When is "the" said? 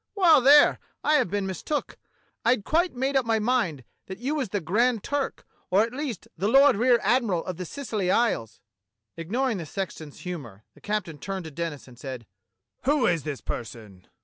4.49-4.59, 6.35-6.47, 7.57-7.65, 9.59-9.65, 10.73-10.81